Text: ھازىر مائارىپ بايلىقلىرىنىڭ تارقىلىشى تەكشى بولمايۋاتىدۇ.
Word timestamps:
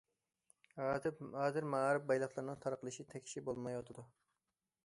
ھازىر 0.83 1.69
مائارىپ 1.73 2.09
بايلىقلىرىنىڭ 2.13 2.59
تارقىلىشى 2.65 3.09
تەكشى 3.15 3.45
بولمايۋاتىدۇ. 3.51 4.11